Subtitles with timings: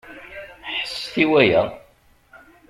[0.75, 1.63] Ḥesset i waya!